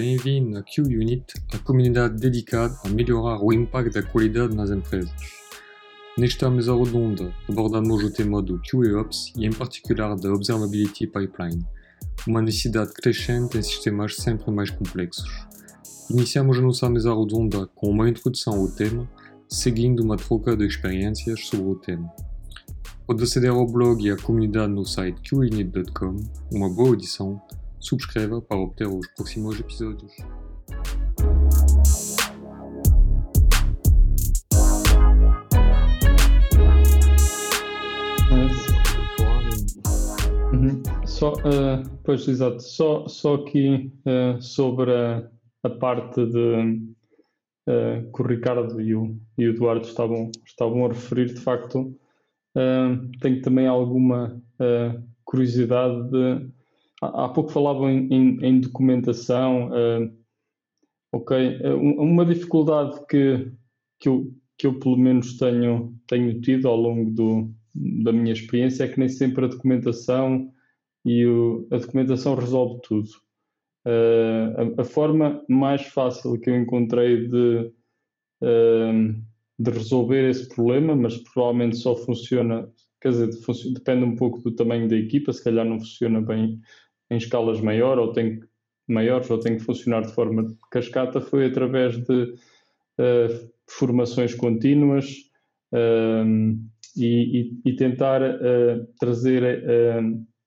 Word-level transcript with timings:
bem-vindo 0.00 0.56
a 0.56 0.62
QUnit, 0.62 1.34
a 1.52 1.58
comunidade 1.58 2.18
dedicada 2.18 2.74
a 2.86 2.88
melhorar 2.88 3.38
o 3.44 3.52
impacto 3.52 3.92
da 3.92 4.02
qualidade 4.02 4.56
nas 4.56 4.70
empresas. 4.70 5.12
Nesta 6.16 6.48
mesa 6.48 6.74
redonda, 6.74 7.34
abordamos 7.46 8.02
o 8.02 8.10
tema 8.10 8.40
do 8.40 8.58
QAOps 8.62 9.30
e, 9.36 9.44
em 9.44 9.52
particular, 9.52 10.16
da 10.16 10.32
Observability 10.32 11.06
Pipeline, 11.06 11.62
uma 12.26 12.40
necessidade 12.40 12.94
crescente 12.94 13.58
em 13.58 13.62
sistemas 13.62 14.16
sempre 14.16 14.50
mais 14.50 14.70
complexos. 14.70 15.30
Iniciamos 16.08 16.56
a 16.56 16.62
nossa 16.62 16.88
mesa 16.88 17.14
redonda 17.14 17.66
com 17.74 17.90
uma 17.90 18.08
introdução 18.08 18.54
ao 18.54 18.68
tema, 18.68 19.06
seguindo 19.50 20.02
uma 20.02 20.16
troca 20.16 20.56
de 20.56 20.66
experiências 20.66 21.46
sobre 21.46 21.72
o 21.72 21.74
tema. 21.74 22.10
Pode 23.06 23.22
aceder 23.22 23.50
ao 23.50 23.66
blog 23.66 24.02
e 24.02 24.10
à 24.10 24.16
comunidade 24.16 24.72
no 24.72 24.86
site 24.86 25.20
qunit.com. 25.28 26.16
Uma 26.50 26.70
boa 26.70 26.88
audição 26.88 27.38
subscreva 27.80 28.40
para 28.42 28.58
obter 28.58 28.86
os 28.86 29.06
próximos 29.14 29.58
episódios. 29.58 30.12
Uhum. 40.52 40.82
Só, 41.06 41.32
uh, 41.32 41.98
pois, 42.04 42.26
exato. 42.28 42.60
Só, 42.60 43.08
só 43.08 43.34
aqui 43.34 43.92
uh, 44.06 44.40
sobre 44.40 44.92
a, 44.92 45.28
a, 45.62 45.70
parte 45.70 46.24
de 46.26 46.80
uh, 47.68 48.12
que 48.12 48.22
o 48.22 48.26
Ricardo 48.26 48.80
e 48.80 48.94
o, 48.94 49.16
e 49.38 49.46
o 49.46 49.50
Eduardo 49.50 49.86
estavam, 49.86 50.30
estavam 50.44 50.84
a 50.84 50.88
referir, 50.88 51.26
de 51.26 51.40
facto, 51.40 51.96
tenho 53.20 53.40
também 53.42 53.68
alguma 53.68 54.42
curiosidade 55.24 56.10
de 56.10 56.50
há 57.00 57.28
pouco 57.28 57.50
falavam 57.50 57.90
em, 57.90 58.08
em, 58.12 58.44
em 58.44 58.60
documentação. 58.60 59.68
Uh, 59.68 60.12
ok, 61.12 61.60
uh, 61.62 61.76
uma 61.76 62.24
dificuldade 62.24 63.04
que, 63.06 63.50
que, 63.98 64.08
eu, 64.08 64.32
que 64.58 64.66
eu 64.66 64.78
pelo 64.78 64.96
menos 64.96 65.36
tenho, 65.38 65.94
tenho 66.06 66.40
tido 66.40 66.68
ao 66.68 66.76
longo 66.76 67.10
do, 67.10 67.50
da 67.74 68.12
minha 68.12 68.32
experiência 68.32 68.84
é 68.84 68.88
que 68.88 68.98
nem 68.98 69.08
sempre 69.08 69.44
a 69.44 69.48
documentação 69.48 70.52
e 71.04 71.26
o, 71.26 71.66
a 71.70 71.78
documentação 71.78 72.34
resolve 72.34 72.80
tudo. 72.82 73.08
Uh, 73.86 74.76
a, 74.78 74.82
a, 74.82 74.84
forma 74.84 75.42
mais 75.48 75.82
fácil 75.86 76.38
que 76.38 76.50
eu 76.50 76.60
encontrei 76.60 77.26
de, 77.26 77.72
de 79.58 79.70
resolver 79.70 80.28
esse 80.28 80.46
problema, 80.48 80.94
mas 80.94 81.16
provavelmente 81.16 81.76
só 81.76 81.96
funciona, 81.96 82.70
quer 83.00 83.10
dizer, 83.10 83.30
depende 83.72 84.04
um 84.04 84.16
pouco 84.16 84.40
do 84.40 84.52
tamanho 84.52 84.86
da 84.86 84.96
equipa, 84.96 85.32
se 85.32 85.42
calhar 85.42 85.64
não 85.64 85.78
funciona 85.78 86.20
bem 86.20 86.60
em 87.10 87.16
escalas 87.16 87.60
maior, 87.60 87.98
ou 87.98 88.12
tem, 88.12 88.40
maiores 88.88 89.30
ou 89.30 89.38
tem 89.38 89.56
que 89.56 89.64
funcionar 89.64 90.02
de 90.02 90.12
forma 90.12 90.46
cascata 90.70 91.20
foi 91.20 91.46
através 91.46 91.96
de 91.96 92.22
uh, 92.22 93.50
formações 93.66 94.34
contínuas 94.34 95.10
uh, 95.72 96.56
e, 96.96 97.40
e, 97.64 97.70
e, 97.70 97.76
tentar 97.76 98.22
uh, 98.22 98.86
trazer, 98.98 99.64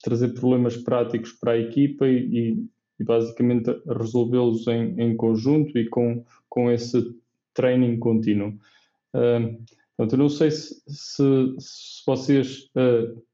trazer 0.02 0.30
problemas 0.34 0.78
práticos 0.78 1.34
para 1.34 1.53
a 1.53 1.58
equipa 1.58 2.08
e, 2.08 2.66
e 3.00 3.03
basicamente 3.03 3.69
resolvê-los 3.88 4.67
em, 4.67 5.00
em, 5.02 5.16
conjunto 5.17 5.78
e 5.78 5.88
com, 5.89 6.23
com 6.50 6.72
esse 6.72 7.02
training 7.53 7.97
contínuo. 7.97 8.53
Portanto, 9.11 10.14
eu 10.14 10.17
não 10.17 10.30
sei 10.30 10.52
se, 10.52 10.81
se, 10.88 11.56
se 11.59 12.03
vocês 12.06 12.69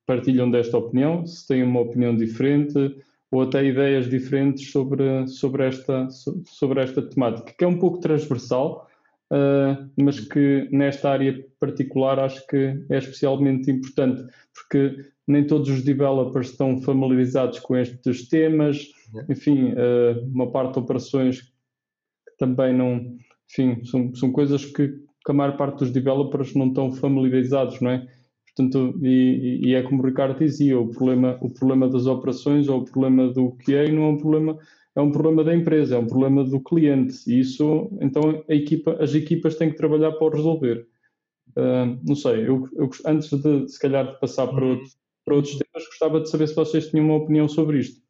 partilham 0.05 0.51
desta 0.51 0.77
opinião, 0.77 1.25
se 1.25 1.47
têm 1.47 1.63
uma 1.63 1.79
opinião 1.79 2.15
diferente, 2.15 2.95
ou 3.31 3.43
até 3.43 3.63
ideias 3.63 4.09
diferentes 4.09 4.71
sobre, 4.71 5.27
sobre, 5.27 5.65
esta, 5.65 6.07
sobre 6.09 6.81
esta 6.81 7.01
temática, 7.01 7.53
que 7.57 7.63
é 7.63 7.67
um 7.67 7.77
pouco 7.77 7.99
transversal, 7.99 8.87
uh, 9.31 9.89
mas 9.97 10.19
que 10.19 10.67
nesta 10.71 11.11
área 11.11 11.45
particular 11.59 12.19
acho 12.19 12.45
que 12.47 12.83
é 12.89 12.97
especialmente 12.97 13.69
importante, 13.69 14.23
porque 14.53 15.05
nem 15.27 15.45
todos 15.45 15.69
os 15.69 15.83
developers 15.83 16.49
estão 16.49 16.81
familiarizados 16.81 17.59
com 17.59 17.77
estes 17.77 18.27
temas, 18.27 18.83
enfim, 19.29 19.73
uh, 19.73 20.25
uma 20.33 20.51
parte 20.51 20.73
de 20.73 20.79
operações 20.79 21.41
que 21.41 22.37
também 22.39 22.73
não, 22.75 23.15
enfim, 23.49 23.83
são, 23.85 24.13
são 24.15 24.31
coisas 24.31 24.65
que, 24.65 24.87
que 24.87 25.31
a 25.31 25.33
maior 25.33 25.55
parte 25.55 25.79
dos 25.79 25.91
developers 25.91 26.55
não 26.55 26.69
estão 26.69 26.91
familiarizados, 26.91 27.79
não 27.79 27.91
é? 27.91 28.07
Portanto, 28.55 28.99
e, 29.01 29.59
e, 29.63 29.75
é 29.75 29.83
como 29.83 30.01
o 30.01 30.05
Ricardo 30.05 30.37
dizia, 30.37 30.79
o 30.79 30.89
problema, 30.89 31.37
o 31.41 31.49
problema 31.49 31.87
das 31.87 32.05
operações 32.05 32.67
ou 32.67 32.81
o 32.81 32.85
problema 32.85 33.31
do 33.31 33.51
QA 33.63 33.89
não 33.91 34.03
é 34.03 34.07
um 34.09 34.17
problema, 34.17 34.57
é 34.95 35.01
um 35.01 35.11
problema 35.11 35.43
da 35.43 35.55
empresa, 35.55 35.95
é 35.95 35.99
um 35.99 36.07
problema 36.07 36.43
do 36.43 36.59
cliente. 36.59 37.17
E 37.27 37.39
isso, 37.39 37.89
então, 38.01 38.43
a 38.49 38.53
equipa, 38.53 38.97
as 39.01 39.13
equipas 39.13 39.55
têm 39.55 39.69
que 39.69 39.77
trabalhar 39.77 40.11
para 40.13 40.27
o 40.27 40.29
resolver. 40.29 40.87
Uh, 41.51 41.99
não 42.05 42.15
sei, 42.15 42.47
eu, 42.47 42.67
eu, 42.73 42.89
antes 43.05 43.29
de, 43.29 43.67
se 43.67 43.79
calhar, 43.79 44.13
de 44.13 44.19
passar 44.19 44.47
para, 44.47 44.65
outro, 44.65 44.89
para 45.25 45.35
outros 45.35 45.57
temas, 45.57 45.87
gostava 45.87 46.21
de 46.21 46.29
saber 46.29 46.47
se 46.47 46.55
vocês 46.55 46.89
tinham 46.89 47.05
uma 47.05 47.15
opinião 47.15 47.47
sobre 47.47 47.79
isto. 47.79 48.01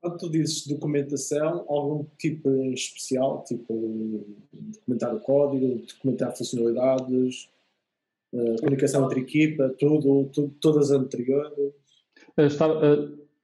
Quando 0.00 0.18
tu 0.18 0.30
dizes 0.30 0.66
documentação, 0.66 1.64
algum 1.68 2.06
tipo 2.18 2.48
especial, 2.72 3.42
tipo 3.44 4.24
documentar 4.52 5.14
o 5.14 5.20
código, 5.20 5.82
documentar 5.86 6.36
funcionalidades, 6.36 7.48
uh, 8.36 8.56
comunicação 8.60 9.04
entre 9.04 9.20
equipa, 9.20 9.74
tudo, 9.78 10.30
tudo, 10.32 10.54
todas 10.60 10.90
as 10.90 11.00
anteriores? 11.00 11.52
Estava, 12.38 12.78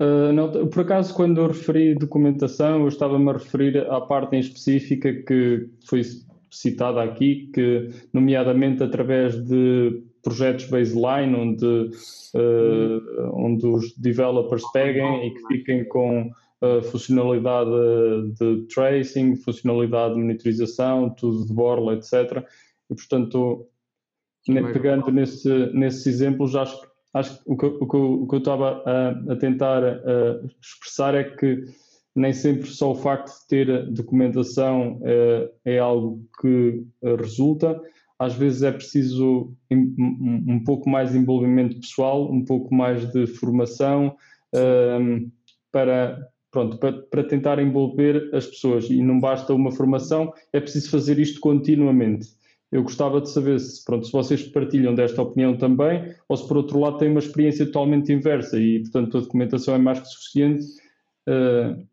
uh, 0.01 0.33
não, 0.33 0.69
por 0.69 0.81
acaso, 0.81 1.15
quando 1.15 1.41
eu 1.41 1.49
referi 1.49 1.95
documentação, 1.95 2.83
eu 2.83 2.89
estava-me 2.89 3.31
a 3.31 3.35
referir 3.35 3.79
à 3.91 4.01
parte 4.01 4.37
em 4.37 4.41
específica 4.41 5.13
que 5.13 5.69
foi 5.87 6.03
citada 6.51 7.03
aqui, 7.03 7.51
que, 7.55 7.89
nomeadamente 8.13 8.83
através 8.83 9.43
de 9.43 10.03
projetos 10.23 10.67
baseline, 10.67 11.35
onde, 11.35 11.67
uh, 11.67 13.31
onde 13.33 13.67
os 13.67 13.97
developers 13.97 14.63
peguem 14.73 15.27
e 15.27 15.31
que 15.35 15.47
fiquem 15.49 15.85
com 15.89 16.31
uh, 16.63 16.83
funcionalidade 16.83 17.71
de 18.39 18.67
tracing, 18.73 19.37
funcionalidade 19.37 20.15
de 20.15 20.21
monitorização, 20.21 21.11
tudo 21.11 21.47
de 21.47 21.53
borla, 21.53 21.95
etc. 21.95 22.45
E, 22.91 22.95
portanto, 22.95 23.67
pegando 24.47 25.11
nesse, 25.11 25.49
nesses 25.73 26.07
exemplos, 26.07 26.57
acho, 26.57 26.81
acho 27.15 27.37
que 27.37 27.43
o 27.47 27.57
que, 27.57 27.67
o 27.67 27.87
que, 27.87 27.97
o 27.97 28.27
que 28.27 28.35
eu 28.35 28.39
estava 28.39 28.83
a, 28.87 29.33
a 29.33 29.37
tentar 29.37 29.85
a 29.85 30.41
expressar 30.61 31.15
é 31.15 31.25
que 31.25 31.65
nem 32.15 32.33
sempre 32.33 32.67
só 32.67 32.91
o 32.91 32.95
facto 32.95 33.29
de 33.29 33.47
ter 33.49 33.91
documentação 33.91 35.01
é, 35.03 35.51
é 35.65 35.79
algo 35.79 36.23
que 36.41 36.85
resulta, 37.19 37.81
às 38.23 38.35
vezes 38.35 38.63
é 38.63 38.71
preciso 38.71 39.53
um, 39.71 40.45
um, 40.49 40.65
pouco 40.65 40.89
mais 40.89 41.11
de 41.11 41.19
envolvimento 41.19 41.81
pessoal, 41.81 42.31
um 42.31 42.45
pouco 42.45 42.73
mais 42.73 43.11
de 43.11 43.27
formação 43.27 44.17
um, 44.55 45.29
para, 45.73 46.25
pronto, 46.53 46.79
para, 46.79 46.93
para, 46.93 47.25
tentar 47.25 47.59
envolver 47.59 48.31
as 48.33 48.47
pessoas. 48.47 48.89
E 48.89 49.03
não 49.03 49.19
basta 49.19 49.53
uma 49.53 49.73
formação, 49.73 50.33
é 50.53 50.61
preciso 50.61 50.91
fazer 50.91 51.19
isto 51.19 51.41
continuamente. 51.41 52.29
Eu 52.73 52.83
gostava 52.83 53.21
de 53.21 53.29
saber 53.29 53.61
se, 53.61 53.85
pronto, 53.85 54.07
se 54.07 54.13
vocês 54.13 54.43
partilham 54.45 54.95
desta 54.95 55.21
opinião 55.21 55.59
também, 55.59 56.15
ou 56.27 56.37
se 56.39 56.49
por 56.49 56.57
outro 56.57 56.81
lado 56.81 56.97
têm 56.97 57.11
uma 57.11 57.21
experiência 57.21 57.67
totalmente 57.67 58.11
inversa 58.11 58.59
e, 58.59 58.81
portanto, 58.81 59.19
a 59.19 59.21
documentação 59.21 59.75
é 59.75 59.79
mais 59.79 60.01
que 60.01 60.07
suficiente. 60.07 60.65
Uh... 61.29 61.87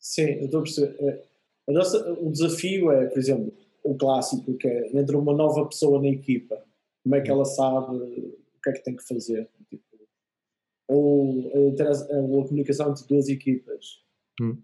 Sim, 0.00 0.30
eu 0.38 0.46
estou 0.46 0.60
a 0.60 0.62
perceber. 0.62 0.96
É, 0.98 1.22
a 1.68 1.72
nossa, 1.72 2.12
o 2.14 2.30
desafio 2.30 2.90
é, 2.90 3.06
por 3.06 3.18
exemplo, 3.18 3.52
o 3.84 3.94
clássico, 3.94 4.54
que 4.54 4.66
é 4.66 4.96
entre 4.98 5.14
uma 5.14 5.34
nova 5.34 5.66
pessoa 5.66 6.00
na 6.00 6.08
equipa, 6.08 6.64
como 7.02 7.14
é 7.14 7.20
que 7.20 7.30
ela 7.30 7.44
sabe 7.44 7.96
o 7.96 8.62
que 8.62 8.70
é 8.70 8.72
que 8.72 8.82
tem 8.82 8.96
que 8.96 9.06
fazer? 9.06 9.46
Tipo, 9.68 9.84
ou 10.88 11.52
a, 11.52 11.92
a, 11.92 12.48
comunicação 12.48 12.90
entre 12.90 13.06
duas 13.06 13.28
equipas. 13.28 14.02
Hum. 14.40 14.56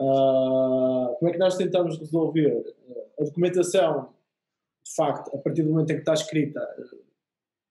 Uh, 0.00 1.14
como 1.18 1.28
é 1.28 1.32
que 1.32 1.38
nós 1.38 1.56
tentamos 1.56 1.96
resolver? 1.98 2.74
A 3.20 3.24
documentação, 3.24 4.14
de 4.84 4.94
facto, 4.94 5.34
a 5.34 5.38
partir 5.38 5.62
do 5.62 5.70
momento 5.70 5.90
em 5.90 5.96
que 5.96 6.00
está 6.00 6.14
escrita, 6.14 6.60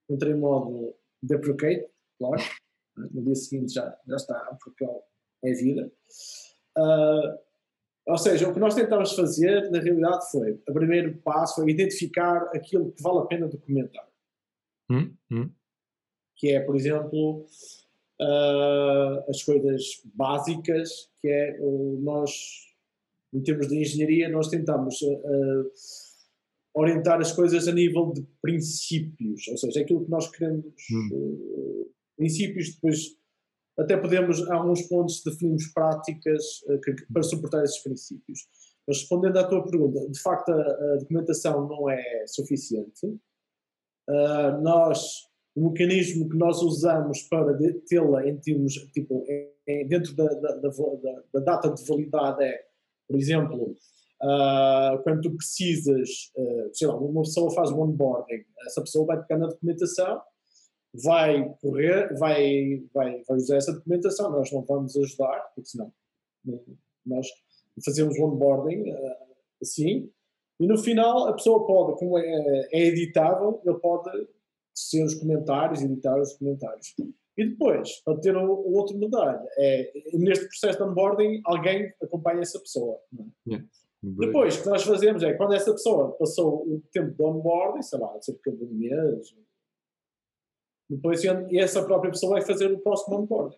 entra 0.10 0.30
em 0.30 0.36
modo 0.36 0.96
deprecate, 1.22 1.88
claro, 2.18 2.42
no 2.96 3.24
dia 3.24 3.36
seguinte 3.36 3.74
já, 3.74 3.98
já 4.08 4.16
está, 4.16 4.58
porque 4.62 4.86
é 5.44 5.52
vida. 5.54 5.92
Uh, 6.78 7.40
ou 8.08 8.18
seja, 8.18 8.48
o 8.48 8.54
que 8.54 8.60
nós 8.60 8.76
tentámos 8.76 9.14
fazer, 9.14 9.70
na 9.72 9.80
realidade, 9.80 10.30
foi, 10.32 10.54
o 10.68 10.74
primeiro 10.74 11.18
passo 11.20 11.56
foi 11.56 11.72
identificar 11.72 12.44
aquilo 12.56 12.92
que 12.92 13.04
vale 13.04 13.20
a 13.20 13.26
pena 13.26 13.48
documentar. 13.48 14.08
Hum, 14.90 15.14
hum. 15.32 15.52
Que 16.36 16.56
é, 16.56 16.60
por 16.62 16.76
exemplo, 16.76 17.46
uh, 18.22 19.30
as 19.30 19.44
coisas 19.44 20.02
básicas, 20.16 21.10
que 21.22 21.28
é 21.28 21.58
nós 22.00 22.69
em 23.34 23.42
termos 23.42 23.68
de 23.68 23.78
engenharia, 23.78 24.30
nós 24.30 24.48
tentamos 24.50 25.02
uh, 25.02 25.72
orientar 26.74 27.20
as 27.20 27.32
coisas 27.32 27.68
a 27.68 27.72
nível 27.72 28.12
de 28.12 28.26
princípios, 28.42 29.48
ou 29.48 29.58
seja, 29.58 29.82
aquilo 29.82 30.04
que 30.04 30.12
nós 30.12 30.30
queremos, 30.32 30.66
uh, 30.66 31.92
princípios, 32.18 32.74
depois 32.74 33.18
até 33.78 33.96
podemos, 33.96 34.46
há 34.50 34.56
alguns 34.56 34.82
pontos, 34.84 35.22
definimos 35.24 35.68
práticas 35.68 36.44
uh, 36.68 36.80
que, 36.82 36.94
para 37.14 37.24
suportar 37.24 37.64
esses 37.64 37.80
princípios. 37.80 38.48
Mas 38.88 39.00
respondendo 39.00 39.38
à 39.38 39.48
tua 39.48 39.64
pergunta, 39.64 40.10
de 40.10 40.20
facto 40.20 40.50
a, 40.50 40.56
a 40.56 40.96
documentação 40.98 41.68
não 41.68 41.90
é 41.90 42.26
suficiente. 42.26 43.20
Nós, 44.64 45.28
o 45.56 45.70
mecanismo 45.70 46.28
que 46.28 46.36
nós 46.36 46.60
usamos 46.64 47.22
para 47.30 47.56
tê-la 47.88 48.28
em 48.28 48.36
termos, 48.38 48.74
tipo, 48.92 49.24
dentro 49.88 50.16
da, 50.16 50.26
da, 50.26 50.56
da, 50.56 50.70
da, 51.32 51.40
data 51.40 51.72
de 51.72 51.86
validade 51.86 52.44
é, 52.44 52.69
por 53.10 53.18
exemplo, 53.18 53.76
uh, 54.22 55.02
quando 55.02 55.22
tu 55.22 55.36
precisas, 55.36 56.32
uh, 56.38 56.70
sei 56.72 56.88
lá, 56.88 56.96
uma 56.96 57.24
pessoa 57.24 57.52
faz 57.56 57.72
um 57.72 57.82
onboarding, 57.82 58.46
essa 58.68 58.82
pessoa 58.82 59.08
vai 59.08 59.20
pegar 59.24 59.40
na 59.40 59.48
documentação, 59.48 60.22
vai 61.04 61.52
correr, 61.60 62.16
vai, 62.20 62.84
vai, 62.94 63.24
vai 63.28 63.38
usar 63.38 63.58
essa 63.58 63.74
documentação, 63.74 64.32
nós 64.32 64.52
não 64.52 64.62
vamos 64.62 64.96
ajudar, 64.96 65.40
porque 65.56 65.70
senão 65.70 65.92
nós 67.04 67.28
fazemos 67.84 68.16
o 68.20 68.26
onboarding 68.26 68.92
uh, 68.92 69.16
assim, 69.60 70.12
e 70.60 70.68
no 70.68 70.78
final 70.78 71.28
a 71.28 71.34
pessoa 71.34 71.66
pode, 71.66 71.98
como 71.98 72.20
é, 72.20 72.68
é 72.72 72.86
editável, 72.86 73.60
ele 73.66 73.80
pode 73.80 74.28
ser 74.76 75.04
os 75.04 75.16
comentários, 75.16 75.82
editar 75.82 76.20
os 76.20 76.34
comentários. 76.34 76.94
E 77.40 77.46
depois, 77.48 78.02
para 78.02 78.20
ter 78.20 78.36
o, 78.36 78.44
o 78.44 78.74
outro 78.74 78.98
medalha, 78.98 79.42
é 79.58 79.94
neste 80.12 80.46
processo 80.46 80.78
de 80.78 80.84
onboarding 80.84 81.40
alguém 81.46 81.90
acompanha 82.04 82.42
essa 82.42 82.60
pessoa. 82.60 83.00
É? 83.18 83.24
Yeah. 83.48 83.68
Depois, 84.04 84.58
o 84.58 84.64
que 84.64 84.70
nós 84.70 84.84
fazemos 84.84 85.24
é, 85.24 85.34
quando 85.36 85.54
essa 85.54 85.72
pessoa 85.72 86.12
passou 86.18 86.68
o 86.68 86.84
tempo 86.92 87.12
de 87.16 87.24
onboarding, 87.24 87.82
sei 87.82 87.98
lá, 87.98 88.22
cerca 88.22 88.52
de 88.52 88.62
um 88.62 88.74
mês, 88.74 89.34
depois 90.90 91.24
e 91.24 91.58
essa 91.58 91.82
própria 91.86 92.12
pessoa 92.12 92.34
vai 92.34 92.42
fazer 92.42 92.70
o 92.74 92.80
próximo 92.80 93.20
onboarding. 93.20 93.58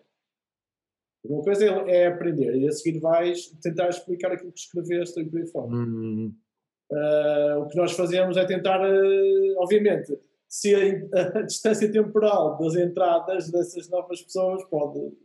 Uma 1.24 1.42
coisa 1.42 1.64
é, 1.64 2.06
aprender 2.06 2.54
e 2.54 2.68
a 2.68 2.72
seguir 2.72 3.00
vais 3.00 3.48
tentar 3.60 3.88
explicar 3.88 4.30
aquilo 4.30 4.52
que 4.52 4.60
escreveste 4.60 5.20
e 5.20 5.24
por 5.28 5.40
aí 5.40 5.46
fora. 5.48 5.72
Uh, 5.72 7.62
o 7.62 7.68
que 7.68 7.76
nós 7.76 7.92
fazemos 7.92 8.36
é 8.36 8.44
tentar, 8.44 8.80
uh, 8.80 9.54
obviamente, 9.58 10.16
se 10.52 10.74
a, 10.74 10.80
a, 11.38 11.42
distância 11.42 11.90
temporal 11.90 12.58
das 12.58 12.76
entradas 12.76 13.50
dessas 13.50 13.88
novas 13.88 14.20
pessoas 14.20 14.62
pode, 14.66 15.16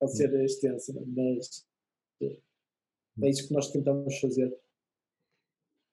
pode 0.00 0.16
ser 0.16 0.34
extensa, 0.42 0.92
mas 1.16 1.64
é 2.20 3.28
isso 3.28 3.46
que 3.46 3.54
nós 3.54 3.70
tentamos 3.70 4.18
fazer. 4.18 4.52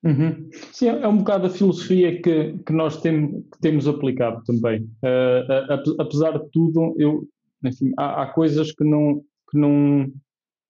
Uhum. 0.04 0.50
Sim, 0.72 0.88
é 0.88 1.08
um 1.08 1.18
bocado 1.18 1.48
a 1.48 1.50
filosofia 1.50 2.20
que, 2.22 2.58
que 2.60 2.74
nós 2.74 3.02
tem, 3.02 3.42
que 3.44 3.60
temos 3.62 3.88
aplicado 3.88 4.44
também. 4.46 4.84
Uh, 5.04 6.00
apesar 6.00 6.40
de 6.40 6.50
tudo, 6.50 6.96
eu, 6.98 7.28
enfim, 7.64 7.92
há, 7.98 8.24
há, 8.24 8.34
coisas 8.34 8.72
que 8.72 8.84
não, 8.84 9.24
que 9.52 9.58
não, 9.58 10.12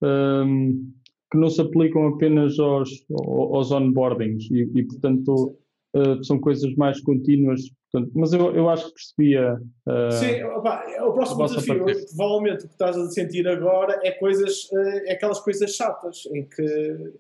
um, 0.02 0.92
que 1.32 1.38
não 1.38 1.50
se 1.50 1.62
aplicam 1.62 2.08
apenas 2.08 2.58
aos, 2.60 2.90
aos 3.12 3.72
onboardings 3.72 4.50
e, 4.50 4.70
e 4.76 4.84
portanto, 4.84 5.58
uh, 5.98 6.24
são 6.24 6.40
coisas 6.40 6.74
mais 6.76 7.02
contínuas. 7.02 7.62
Portanto, 7.92 8.12
mas 8.16 8.34
eu, 8.34 8.54
eu 8.56 8.70
acho 8.70 8.88
que 8.88 8.94
percebia. 8.94 9.54
Uh, 9.88 10.12
Sim, 10.12 10.44
opa, 10.44 10.84
o 11.02 11.14
próximo 11.14 11.46
desafio, 11.46 11.86
provavelmente 12.16 12.66
o 12.66 12.68
que 12.68 12.74
estás 12.74 12.98
a 12.98 13.10
sentir 13.10 13.48
agora 13.48 14.00
é 14.04 14.12
coisas, 14.12 14.70
é 15.06 15.14
aquelas 15.14 15.40
coisas 15.40 15.74
chatas 15.74 16.24
em 16.34 16.44
que 16.44 17.14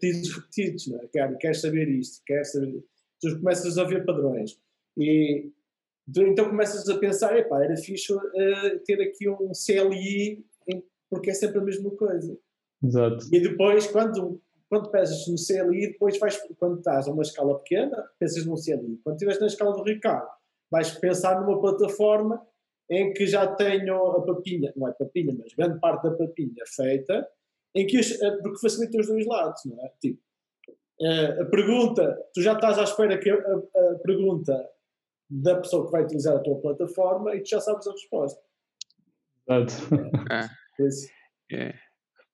pedidos 0.00 0.34
repetidos, 0.34 0.86
não 0.86 0.98
é? 0.98 1.06
Quer, 1.08 1.36
quer 1.38 1.54
saber 1.54 1.88
isto, 1.88 2.22
quer 2.24 2.44
saber. 2.44 2.82
Tu 3.20 3.36
começas 3.38 3.78
a 3.78 3.84
ver 3.84 4.04
padrões 4.04 4.58
e 4.96 5.50
tu, 6.12 6.22
então 6.22 6.48
começas 6.48 6.88
a 6.88 6.98
pensar: 6.98 7.36
epá, 7.36 7.62
era 7.62 7.76
fixe 7.76 8.12
uh, 8.12 8.20
ter 8.84 9.00
aqui 9.00 9.28
um 9.28 9.52
CLI 9.52 10.44
porque 11.12 11.28
é 11.28 11.34
sempre 11.34 11.58
a 11.58 11.62
mesma 11.62 11.90
coisa. 11.90 12.34
Exato. 12.82 13.26
E 13.30 13.38
depois, 13.38 13.86
quando, 13.86 14.40
quando 14.72 14.90
pensas 14.90 15.28
no 15.28 15.34
CLI, 15.36 15.92
depois 15.92 16.18
vais, 16.18 16.40
quando 16.58 16.78
estás 16.78 17.06
a 17.06 17.12
uma 17.12 17.20
escala 17.20 17.58
pequena, 17.58 18.08
pensas 18.18 18.46
no 18.46 18.54
CLI. 18.54 18.98
Quando 19.04 19.16
estiveres 19.16 19.38
na 19.38 19.46
escala 19.46 19.76
do 19.76 19.82
Ricardo, 19.82 20.26
vais 20.70 20.90
pensar 20.92 21.38
numa 21.38 21.60
plataforma 21.60 22.42
em 22.88 23.12
que 23.12 23.26
já 23.26 23.46
tenho 23.54 23.94
a 24.12 24.24
papinha, 24.24 24.72
não 24.74 24.88
é 24.88 24.92
papinha, 24.94 25.36
mas 25.38 25.52
grande 25.52 25.78
parte 25.78 26.04
da 26.04 26.16
papinha 26.16 26.64
feita 26.66 27.28
em 27.74 27.86
que 27.86 27.98
eh, 27.98 28.36
porque 28.42 28.60
facilita 28.62 28.98
os 28.98 29.08
dois 29.08 29.26
lados, 29.26 29.60
não 29.66 29.78
é? 29.84 29.92
Tipo, 30.00 30.22
eh, 31.02 31.42
a 31.42 31.44
pergunta, 31.44 32.18
tu 32.32 32.40
já 32.40 32.54
estás 32.54 32.78
à 32.78 32.84
espera 32.84 33.18
que 33.18 33.28
a, 33.28 33.34
a, 33.34 33.98
pergunta 34.02 34.70
da 35.28 35.56
pessoa 35.56 35.84
que 35.84 35.92
vai 35.92 36.04
utilizar 36.04 36.34
a 36.34 36.40
tua 36.40 36.58
plataforma 36.62 37.36
e 37.36 37.42
tu 37.42 37.50
já 37.50 37.60
sabes 37.60 37.86
a 37.86 37.92
resposta. 37.92 38.40
Ah. 39.50 40.48
É. 41.52 41.74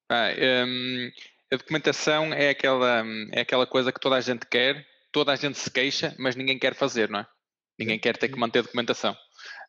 Ah, 0.08 0.31
um, 0.64 1.11
a 1.52 1.56
documentação 1.56 2.32
é 2.32 2.50
aquela, 2.50 3.04
é 3.32 3.40
aquela 3.40 3.66
coisa 3.66 3.92
que 3.92 4.00
toda 4.00 4.16
a 4.16 4.20
gente 4.20 4.46
quer, 4.46 4.86
toda 5.12 5.32
a 5.32 5.36
gente 5.36 5.58
se 5.58 5.70
queixa, 5.70 6.14
mas 6.18 6.36
ninguém 6.36 6.58
quer 6.58 6.74
fazer, 6.74 7.08
não 7.08 7.20
é? 7.20 7.26
Ninguém 7.78 7.98
quer 7.98 8.16
ter 8.16 8.28
que 8.28 8.38
manter 8.38 8.62
documentação. 8.62 9.16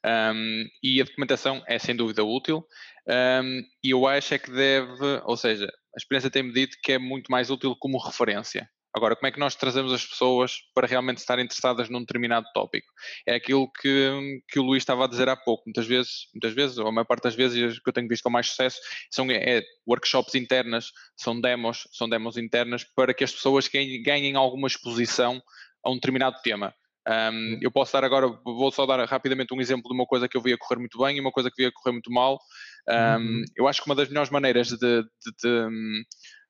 Um, 0.05 0.65
e 0.81 1.01
a 1.01 1.05
documentação 1.05 1.61
é 1.67 1.77
sem 1.77 1.95
dúvida 1.95 2.23
útil 2.23 2.65
um, 3.07 3.61
e 3.83 3.91
eu 3.91 4.07
acho 4.07 4.33
é 4.33 4.39
que 4.39 4.49
deve, 4.49 5.21
ou 5.25 5.35
seja, 5.35 5.65
a 5.65 5.97
experiência 5.97 6.29
tem-me 6.29 6.53
dito 6.53 6.77
que 6.81 6.93
é 6.93 6.99
muito 6.99 7.31
mais 7.31 7.49
útil 7.49 7.75
como 7.79 7.97
referência. 7.97 8.69
Agora, 8.93 9.15
como 9.15 9.27
é 9.27 9.31
que 9.31 9.39
nós 9.39 9.55
trazemos 9.55 9.93
as 9.93 10.05
pessoas 10.05 10.57
para 10.73 10.87
realmente 10.87 11.19
estarem 11.19 11.45
interessadas 11.45 11.89
num 11.89 11.99
determinado 11.99 12.47
tópico? 12.53 12.87
É 13.27 13.35
aquilo 13.35 13.71
que, 13.71 14.41
que 14.49 14.59
o 14.59 14.63
Luís 14.63 14.81
estava 14.81 15.05
a 15.05 15.07
dizer 15.07 15.29
há 15.29 15.35
pouco. 15.35 15.63
Muitas 15.67 15.85
vezes, 15.85 16.27
muitas 16.33 16.53
vezes, 16.53 16.77
ou 16.77 16.87
a 16.87 16.91
maior 16.91 17.05
parte 17.05 17.23
das 17.23 17.35
vezes 17.35 17.79
que 17.79 17.89
eu 17.89 17.93
tenho 17.93 18.07
visto 18.07 18.23
com 18.23 18.29
mais 18.29 18.47
sucesso, 18.47 18.79
são 19.11 19.29
é, 19.29 19.63
workshops 19.87 20.33
internas, 20.33 20.91
são 21.15 21.39
demos, 21.39 21.87
são 21.91 22.09
demos 22.09 22.35
internas 22.37 22.83
para 22.83 23.13
que 23.13 23.23
as 23.23 23.31
pessoas 23.31 23.67
ganhem, 23.67 24.01
ganhem 24.01 24.35
alguma 24.35 24.67
exposição 24.67 25.41
a 25.83 25.91
um 25.91 25.95
determinado 25.95 26.37
tema. 26.41 26.73
Um, 27.07 27.57
eu 27.61 27.71
posso 27.71 27.93
dar 27.93 28.03
agora, 28.03 28.27
vou 28.27 28.71
só 28.71 28.85
dar 28.85 29.03
rapidamente 29.07 29.53
um 29.53 29.61
exemplo 29.61 29.89
de 29.89 29.95
uma 29.95 30.05
coisa 30.05 30.27
que 30.27 30.37
eu 30.37 30.41
via 30.41 30.57
correr 30.57 30.79
muito 30.79 30.99
bem 30.99 31.17
e 31.17 31.19
uma 31.19 31.31
coisa 31.31 31.49
que 31.49 31.63
via 31.63 31.71
correr 31.71 31.93
muito 31.93 32.11
mal. 32.11 32.39
Um, 32.87 32.93
uhum. 32.93 33.43
Eu 33.55 33.67
acho 33.67 33.81
que 33.81 33.89
uma 33.89 33.95
das 33.95 34.09
melhores 34.09 34.29
maneiras 34.29 34.67
de, 34.67 34.77
de, 34.77 35.31
de, 35.41 36.05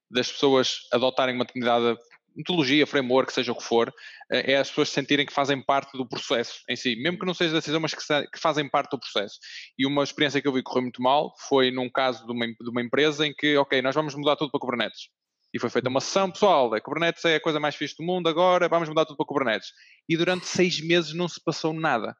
das 0.09 0.31
pessoas 0.31 0.79
adotarem 0.91 1.35
uma 1.35 1.45
determinada 1.45 1.97
metodologia, 2.39 2.87
framework, 2.87 3.31
seja 3.33 3.51
o 3.51 3.55
que 3.55 3.63
for, 3.63 3.93
eh, 4.31 4.53
é 4.53 4.57
as 4.57 4.69
pessoas 4.69 4.89
sentirem 4.89 5.25
que 5.25 5.33
fazem 5.33 5.61
parte 5.61 5.97
do 5.97 6.07
processo 6.07 6.61
em 6.69 6.75
si, 6.75 6.95
mesmo 6.95 7.19
que 7.19 7.25
não 7.25 7.33
seja 7.33 7.53
decisão, 7.53 7.79
mas 7.79 7.93
que, 7.93 8.01
que, 8.01 8.39
fazem 8.39 8.67
parte 8.67 8.91
do 8.91 8.99
processo. 8.99 9.37
E 9.77 9.85
uma 9.85 10.03
experiência 10.03 10.41
que 10.41 10.47
eu 10.47 10.53
vi 10.53 10.63
correr 10.63 10.81
muito 10.81 11.01
mal 11.01 11.33
foi 11.47 11.69
num 11.69 11.89
caso 11.89 12.25
de 12.25 12.31
uma, 12.31 12.47
de 12.47 12.69
uma 12.69 12.81
empresa 12.81 13.27
em 13.27 13.33
que, 13.37 13.57
ok, 13.57 13.81
nós 13.81 13.93
vamos 13.93 14.15
mudar 14.15 14.37
tudo 14.37 14.49
para 14.51 14.59
Kubernetes. 14.59 15.09
E 15.53 15.59
foi 15.59 15.69
feita 15.69 15.89
uma 15.89 15.99
sessão, 15.99 16.31
pessoal, 16.31 16.73
a 16.73 16.79
Kubernetes 16.79 17.25
é 17.25 17.35
a 17.35 17.41
coisa 17.41 17.59
mais 17.59 17.75
fixe 17.75 17.95
do 17.97 18.03
mundo 18.03 18.29
agora, 18.29 18.69
vamos 18.69 18.87
mudar 18.87 19.05
tudo 19.05 19.17
para 19.17 19.25
Kubernetes. 19.25 19.69
E 20.07 20.15
durante 20.15 20.45
seis 20.45 20.79
meses 20.79 21.13
não 21.13 21.27
se 21.27 21.43
passou 21.43 21.73
nada. 21.73 22.15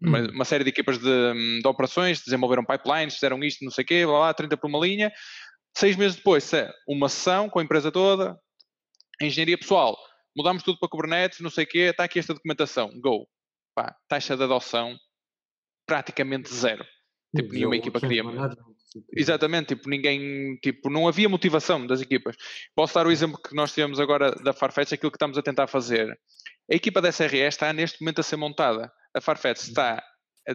Uma, 0.00 0.20
hum. 0.20 0.30
uma 0.32 0.44
série 0.44 0.62
de 0.62 0.70
equipas 0.70 0.98
de, 0.98 1.60
de, 1.60 1.66
operações 1.66 2.22
desenvolveram 2.22 2.64
pipelines, 2.64 3.14
fizeram 3.14 3.42
isto, 3.42 3.64
não 3.64 3.70
sei 3.70 3.82
o 3.82 3.86
quê, 3.86 4.06
blá, 4.06 4.18
blá, 4.18 4.34
30 4.34 4.56
por 4.56 4.68
uma 4.68 4.78
linha. 4.78 5.12
Seis 5.74 5.96
meses 5.96 6.16
depois, 6.16 6.52
é 6.52 6.70
uma 6.86 7.08
sessão 7.08 7.48
com 7.48 7.58
a 7.58 7.62
empresa 7.62 7.90
toda, 7.90 8.38
engenharia 9.20 9.58
pessoal, 9.58 9.96
mudamos 10.36 10.62
tudo 10.62 10.78
para 10.78 10.88
Kubernetes, 10.88 11.40
não 11.40 11.50
sei 11.50 11.64
o 11.64 11.66
quê, 11.66 11.78
está 11.90 12.04
aqui 12.04 12.18
esta 12.18 12.34
documentação, 12.34 12.90
go. 13.00 13.26
Pá, 13.74 13.94
taxa 14.08 14.36
de 14.36 14.42
adoção 14.42 14.96
praticamente 15.86 16.52
zero. 16.52 16.84
Tipo, 17.34 17.52
nenhuma 17.54 17.76
equipa 17.76 18.00
queria. 18.00 18.22
Exatamente, 19.16 19.74
tipo, 19.74 19.88
ninguém, 19.88 20.56
tipo, 20.62 20.90
não 20.90 21.08
havia 21.08 21.28
motivação 21.28 21.86
das 21.86 22.02
equipas. 22.02 22.36
Posso 22.74 22.94
dar 22.94 23.06
o 23.06 23.10
exemplo 23.10 23.40
que 23.40 23.54
nós 23.54 23.72
tivemos 23.72 23.98
agora 23.98 24.30
da 24.42 24.52
Farfetch, 24.52 24.92
aquilo 24.92 25.10
que 25.10 25.16
estamos 25.16 25.38
a 25.38 25.42
tentar 25.42 25.66
fazer. 25.66 26.08
A 26.70 26.74
equipa 26.74 27.00
da 27.00 27.10
SRE 27.10 27.38
está 27.38 27.72
neste 27.72 28.02
momento 28.02 28.20
a 28.20 28.22
ser 28.22 28.36
montada. 28.36 28.92
A 29.14 29.20
Farfetch 29.20 29.60
está, 29.60 30.02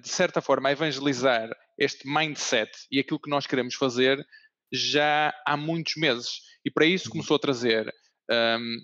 de 0.01 0.09
certa 0.09 0.39
forma, 0.39 0.69
a 0.69 0.71
evangelizar 0.71 1.49
este 1.79 2.07
mindset 2.07 2.71
e 2.91 2.99
aquilo 2.99 3.19
que 3.19 3.29
nós 3.29 3.47
queremos 3.47 3.73
fazer 3.73 4.23
já 4.71 5.33
há 5.45 5.57
muitos 5.57 5.95
meses. 5.95 6.39
E 6.63 6.71
para 6.71 6.85
isso 6.85 7.09
começou 7.09 7.37
a 7.37 7.39
trazer 7.39 7.91
um, 8.29 8.77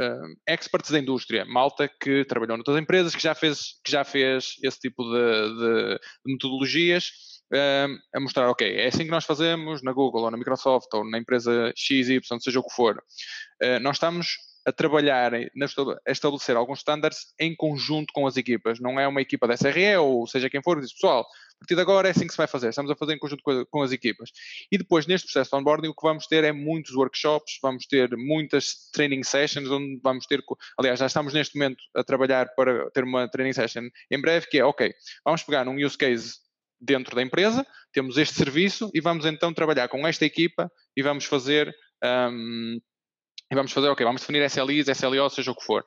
um, 0.00 0.34
experts 0.46 0.90
da 0.90 0.98
indústria, 0.98 1.44
malta 1.44 1.88
que 2.00 2.24
trabalhou 2.24 2.56
noutras 2.56 2.78
empresas, 2.78 3.14
que 3.14 3.22
já 3.22 3.34
fez, 3.34 3.80
que 3.84 3.90
já 3.90 4.04
fez 4.04 4.54
esse 4.62 4.80
tipo 4.80 5.02
de, 5.04 5.54
de, 5.54 5.98
de 6.24 6.32
metodologias 6.32 7.10
um, 7.52 7.98
a 8.14 8.20
mostrar, 8.20 8.50
ok, 8.50 8.76
é 8.76 8.88
assim 8.88 9.04
que 9.04 9.10
nós 9.10 9.24
fazemos 9.24 9.82
na 9.82 9.92
Google 9.92 10.22
ou 10.22 10.30
na 10.30 10.36
Microsoft 10.36 10.88
ou 10.92 11.08
na 11.08 11.18
empresa 11.18 11.72
XY, 11.76 12.20
seja 12.40 12.58
o 12.58 12.64
que 12.64 12.74
for. 12.74 12.96
Uh, 13.62 13.78
nós 13.80 13.96
estamos 13.96 14.36
a 14.66 14.72
trabalhar, 14.72 15.32
a 15.32 16.10
estabelecer 16.10 16.56
alguns 16.56 16.80
standards 16.80 17.32
em 17.38 17.54
conjunto 17.54 18.12
com 18.12 18.26
as 18.26 18.36
equipas. 18.36 18.80
Não 18.80 18.98
é 18.98 19.06
uma 19.06 19.20
equipa 19.20 19.46
da 19.46 19.56
SRE 19.56 19.96
ou 19.98 20.26
seja 20.26 20.50
quem 20.50 20.60
for, 20.60 20.80
diz 20.80 20.92
pessoal, 20.92 21.20
a 21.20 21.58
partir 21.60 21.76
de 21.76 21.80
agora 21.80 22.08
é 22.08 22.10
assim 22.10 22.26
que 22.26 22.32
se 22.32 22.36
vai 22.36 22.48
fazer. 22.48 22.70
Estamos 22.70 22.90
a 22.90 22.96
fazer 22.96 23.14
em 23.14 23.18
conjunto 23.18 23.42
com 23.70 23.82
as 23.82 23.92
equipas. 23.92 24.30
E 24.70 24.76
depois, 24.76 25.06
neste 25.06 25.26
processo 25.26 25.50
de 25.50 25.56
onboarding, 25.56 25.88
o 25.88 25.94
que 25.94 26.02
vamos 26.02 26.26
ter 26.26 26.42
é 26.42 26.50
muitos 26.50 26.94
workshops, 26.94 27.58
vamos 27.62 27.86
ter 27.86 28.10
muitas 28.16 28.90
training 28.92 29.22
sessions, 29.22 29.70
onde 29.70 30.00
vamos 30.02 30.26
ter, 30.26 30.42
aliás, 30.76 30.98
já 30.98 31.06
estamos 31.06 31.32
neste 31.32 31.56
momento 31.56 31.82
a 31.94 32.02
trabalhar 32.02 32.48
para 32.56 32.90
ter 32.90 33.04
uma 33.04 33.28
training 33.28 33.52
session 33.52 33.84
em 34.10 34.20
breve, 34.20 34.48
que 34.48 34.58
é, 34.58 34.64
ok, 34.64 34.92
vamos 35.24 35.44
pegar 35.44 35.64
num 35.64 35.76
use 35.76 35.96
case 35.96 36.34
dentro 36.80 37.14
da 37.14 37.22
empresa, 37.22 37.66
temos 37.92 38.18
este 38.18 38.34
serviço 38.34 38.90
e 38.92 39.00
vamos 39.00 39.24
então 39.24 39.54
trabalhar 39.54 39.88
com 39.88 40.06
esta 40.06 40.26
equipa 40.26 40.70
e 40.94 41.02
vamos 41.02 41.24
fazer 41.24 41.74
um, 42.04 42.78
e 43.50 43.54
vamos 43.54 43.72
fazer, 43.72 43.88
ok, 43.88 44.04
vamos 44.04 44.20
definir 44.20 44.42
SLIs, 44.44 44.88
SLO, 44.88 45.30
seja 45.30 45.50
o 45.50 45.54
que 45.54 45.64
for. 45.64 45.84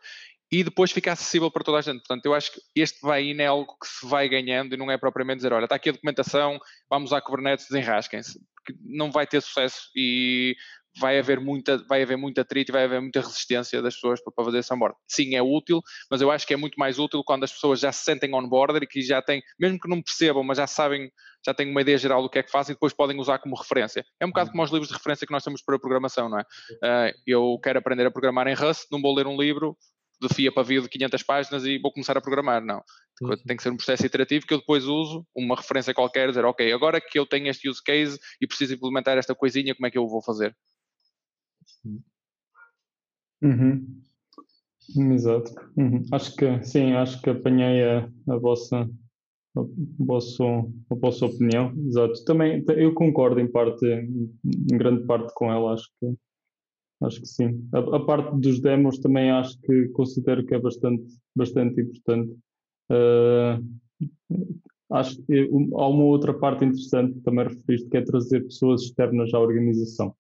E 0.52 0.64
depois 0.64 0.92
fica 0.92 1.12
acessível 1.12 1.52
para 1.52 1.64
toda 1.64 1.78
a 1.78 1.82
gente. 1.82 2.00
Portanto, 2.00 2.26
eu 2.26 2.34
acho 2.34 2.54
que 2.54 2.62
este 2.76 3.00
vai 3.02 3.32
é 3.32 3.46
algo 3.46 3.78
que 3.80 3.88
se 3.88 4.06
vai 4.08 4.28
ganhando 4.28 4.74
e 4.74 4.78
não 4.78 4.90
é 4.90 4.98
propriamente 4.98 5.38
dizer, 5.38 5.54
olha, 5.54 5.66
está 5.66 5.76
aqui 5.76 5.90
a 5.90 5.92
documentação, 5.92 6.60
vamos 6.90 7.14
à 7.14 7.22
Kubernetes, 7.22 7.68
desenrasquem-se. 7.70 8.40
Porque 8.56 8.74
não 8.82 9.12
vai 9.12 9.28
ter 9.28 9.42
sucesso 9.42 9.90
e 9.96 10.56
vai 11.00 11.18
haver 11.18 11.40
muita, 11.40 11.78
vai 11.88 12.04
haver 12.04 12.18
muita 12.18 12.42
atrito 12.42 12.72
e 12.72 12.74
vai 12.74 12.84
haver 12.84 13.02
muita 13.02 13.22
resistência 13.22 13.82
das 13.82 13.96
pessoas 13.96 14.22
para, 14.22 14.46
fazer 14.46 14.60
essa 14.60 14.76
onboard. 14.76 14.96
Sim, 15.08 15.36
é 15.36 15.42
útil, 15.42 15.82
mas 16.12 16.22
eu 16.22 16.30
acho 16.30 16.46
que 16.46 16.54
é 16.54 16.58
muito 16.58 16.78
mais 16.78 17.00
útil 17.00 17.24
quando 17.24 17.44
as 17.44 17.52
pessoas 17.52 17.80
já 17.80 17.92
se 17.92 18.04
sentem 18.04 18.34
on-board 18.34 18.84
e 18.84 18.88
que 18.88 19.02
já 19.02 19.22
têm, 19.22 19.42
mesmo 19.60 19.80
que 19.80 19.90
não 19.90 20.02
percebam, 20.02 20.44
mas 20.44 20.58
já 20.58 20.68
sabem, 20.68 21.10
já 21.46 21.54
têm 21.54 21.70
uma 21.70 21.82
ideia 21.82 21.98
geral 21.98 22.22
do 22.22 22.30
que 22.30 22.40
é 22.40 22.44
que 22.44 22.52
fazem 22.52 22.74
e 22.74 22.76
depois 22.76 22.94
podem 22.94 23.20
usar 23.20 23.40
como 23.40 23.56
referência. 23.56 24.06
É 24.20 24.26
um 24.26 24.30
bocado 24.30 24.52
como 24.52 24.64
os 24.64 24.72
livros 24.72 24.90
de 24.90 24.96
referência 24.96 25.26
que 25.26 25.34
nós 25.34 25.44
temos 25.44 25.62
para 25.62 25.76
a 25.76 25.80
programação, 25.80 26.30
não 26.30 26.40
é? 26.40 26.42
Uh, 26.42 27.14
eu 27.26 27.60
quero 27.64 27.80
aprender 27.80 28.06
a 28.06 28.12
programar 28.12 28.48
em 28.48 28.54
Rust, 28.54 28.88
não 28.92 29.02
vou 29.02 29.16
ler 29.16 29.28
um 29.28 29.40
livro 29.40 29.78
de 30.22 30.34
FIA 30.34 30.52
para 30.52 30.64
via 30.64 30.82
de 30.82 30.90
500 30.90 31.24
páginas 31.24 31.66
e 31.66 31.80
vou 31.80 31.92
começar 31.92 32.18
a 32.18 32.22
programar, 32.22 32.62
não. 32.64 32.84
Uhum. 33.22 33.38
Tem 33.48 33.56
que 33.56 33.64
ser 33.64 33.70
um 33.70 33.78
processo 33.78 34.06
iterativo 34.06 34.46
que 34.46 34.54
eu 34.54 34.60
depois 34.60 34.86
uso 34.86 35.26
uma 35.36 35.56
referência 35.56 35.94
qualquer, 35.94 36.28
dizer, 36.28 36.46
ok, 36.46 36.72
agora 36.74 37.00
que 37.00 37.18
eu 37.18 37.26
tenho 37.26 37.48
este 37.48 37.70
use 37.70 37.82
case 37.82 38.20
e 38.42 38.48
preciso 38.48 38.74
implementar 38.74 39.18
esta 39.18 39.34
coisinha, 39.34 39.74
como 39.74 39.88
é 39.88 39.92
que 39.92 39.98
eu 39.98 40.08
vou 40.08 40.22
fazer? 40.22 40.56
Uhum. 43.42 44.02
Exato. 45.14 45.54
Uhum. 45.78 46.04
Acho 46.12 46.36
que 46.36 46.64
sim, 46.64 46.94
acho 46.94 47.22
que 47.22 47.30
apanhei 47.30 47.84
a, 47.84 48.10
a 48.28 48.38
vossa 48.38 48.90
a, 49.58 49.62
vosso, 50.00 50.44
a 50.44 50.96
vossa 50.96 51.26
opinião. 51.26 51.74
Exato. 51.88 52.24
Também 52.26 52.64
eu 52.70 52.94
concordo 52.94 53.40
em 53.40 53.48
parte, 53.48 53.86
em 53.86 54.78
grande 54.78 55.06
parte 55.06 55.34
com 55.34 55.52
ela, 55.52 55.74
acho 55.74 55.90
que 56.00 56.14
acho 57.02 57.22
que 57.22 57.28
sim. 57.28 57.68
A, 57.74 57.80
a 57.80 58.06
parte 58.06 58.38
dos 58.40 58.60
demos 58.60 59.00
também 59.00 59.32
acho 59.32 59.60
que 59.62 59.88
considero 59.90 60.46
que 60.46 60.56
é 60.56 60.60
bastante, 60.60 61.04
bastante 61.36 61.82
importante. 61.82 62.36
Uh, 62.92 63.64
acho 64.92 65.22
que 65.24 65.50
há 65.76 65.88
uma 65.88 66.04
outra 66.04 66.34
parte 66.34 66.66
interessante 66.66 67.14
que 67.14 67.22
também 67.22 67.48
referiste, 67.48 67.90
que 67.90 67.98
é 67.98 68.02
trazer 68.02 68.42
pessoas 68.42 68.82
externas 68.82 69.34
à 69.34 69.40
organização. 69.40 70.14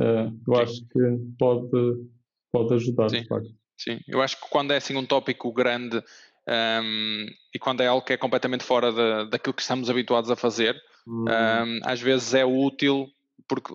Uh, 0.00 0.32
eu 0.48 0.54
Sim. 0.56 0.62
acho 0.62 0.80
que 0.88 1.34
pode, 1.38 2.08
pode 2.50 2.74
ajudar, 2.74 3.10
Sim. 3.10 3.20
de 3.20 3.28
facto. 3.28 3.50
Sim, 3.76 3.98
eu 4.08 4.20
acho 4.20 4.40
que 4.40 4.48
quando 4.48 4.72
é 4.72 4.76
assim 4.76 4.96
um 4.96 5.06
tópico 5.06 5.52
grande 5.52 6.02
um, 6.48 7.26
e 7.54 7.58
quando 7.58 7.82
é 7.82 7.86
algo 7.86 8.04
que 8.04 8.12
é 8.12 8.16
completamente 8.16 8.64
fora 8.64 8.92
de, 8.92 9.30
daquilo 9.30 9.54
que 9.54 9.62
estamos 9.62 9.88
habituados 9.88 10.30
a 10.30 10.36
fazer, 10.36 10.74
hum. 11.06 11.24
um, 11.28 11.80
às 11.84 12.00
vezes 12.00 12.34
é 12.34 12.44
útil, 12.44 13.06
porque, 13.48 13.72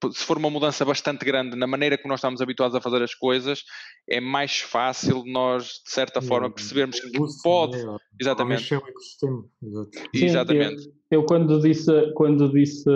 porque, 0.00 0.18
se 0.18 0.24
for 0.24 0.38
uma 0.38 0.50
mudança 0.50 0.84
bastante 0.84 1.24
grande 1.24 1.56
na 1.56 1.66
maneira 1.66 1.96
como 1.98 2.10
nós 2.10 2.20
estamos 2.20 2.40
habituados 2.40 2.74
a 2.74 2.80
fazer 2.80 3.02
as 3.02 3.14
coisas, 3.14 3.64
é 4.08 4.20
mais 4.20 4.58
fácil 4.58 5.22
nós, 5.26 5.82
de 5.84 5.90
certa 5.90 6.22
forma, 6.22 6.50
percebermos 6.50 7.00
que 7.00 7.10
pode. 7.42 7.76
É, 7.76 7.96
exatamente. 8.20 8.70
Exatamente. 10.12 10.86
eu, 11.10 11.20
eu, 11.20 11.26
quando 11.26 11.60
disse, 11.60 12.12
quando 12.14 12.50
disse 12.50 12.88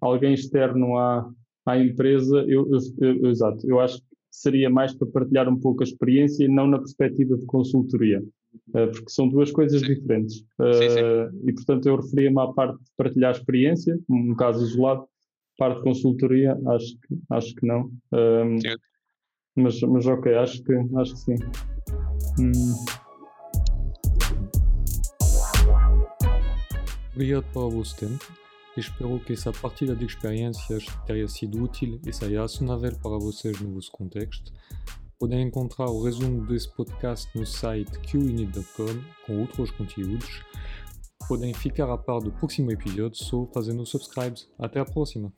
alguém 0.00 0.34
externo 0.34 0.96
à, 0.98 1.28
à 1.66 1.78
empresa, 1.78 2.44
eu, 2.48 2.68
eu, 2.70 2.78
eu, 3.00 3.30
exato, 3.30 3.68
eu 3.68 3.80
acho 3.80 3.98
que 3.98 4.06
seria 4.30 4.70
mais 4.70 4.94
para 4.94 5.06
partilhar 5.08 5.48
um 5.48 5.58
pouco 5.58 5.82
a 5.82 5.84
experiência 5.84 6.44
e 6.44 6.48
não 6.48 6.66
na 6.66 6.78
perspectiva 6.78 7.36
de 7.36 7.44
consultoria, 7.46 8.20
uh, 8.20 8.90
porque 8.90 9.10
são 9.10 9.28
duas 9.28 9.50
coisas 9.50 9.80
sim. 9.80 9.94
diferentes. 9.94 10.40
Uh, 10.58 10.74
sim, 10.74 10.90
sim. 10.90 10.98
Eh, 11.00 11.30
e, 11.46 11.52
portanto, 11.52 11.86
eu 11.86 11.96
referia-me 11.96 12.40
à 12.40 12.46
parte 12.48 12.78
de 12.78 12.90
partilhar 12.96 13.34
a 13.34 13.38
experiência, 13.38 13.98
um 14.08 14.34
caso 14.34 14.64
isolado, 14.64 15.06
parte 15.58 15.76
de 15.78 15.82
consultoria, 15.84 16.58
acho 16.68 16.98
que, 17.00 17.18
acho 17.30 17.54
que 17.54 17.66
não. 17.66 17.90
Um, 18.12 18.56
ehm, 18.56 18.76
mas, 19.54 19.80
mas 19.82 20.06
ok, 20.06 20.34
acho 20.34 20.62
que, 20.64 20.72
acho 20.96 21.12
que 21.12 21.20
sim. 21.20 21.34
Hum. 22.40 23.02
Obrigado 27.14 27.44
pelo 27.52 27.70
vosso 27.70 27.94
tempo. 27.96 28.42
Espero 28.76 29.20
que 29.20 29.34
essa 29.34 29.52
partilha 29.52 29.94
de 29.94 30.06
experiências 30.06 30.86
tenha 31.06 31.28
sido 31.28 31.62
útil 31.62 32.00
e 32.06 32.12
seja 32.12 32.44
acionável 32.44 32.92
para 33.02 33.18
vocês 33.18 33.60
no 33.60 33.74
vosso 33.74 33.92
contexto. 33.92 34.52
Podem 35.18 35.46
encontrar 35.46 35.86
o 35.86 36.02
resumo 36.02 36.44
desse 36.46 36.68
podcast 36.74 37.28
no 37.38 37.46
site 37.46 37.98
qinit.com 38.00 39.26
com 39.26 39.40
outros 39.40 39.70
conteúdos. 39.70 40.42
Podem 41.28 41.54
ficar 41.54 41.88
a 41.92 41.98
par 41.98 42.20
do 42.20 42.32
próximo 42.32 42.72
episódio 42.72 43.14
só 43.14 43.46
fazendo 43.54 43.86
subscribe. 43.86 44.40
Até 44.58 44.80
a 44.80 44.84
próxima! 44.84 45.32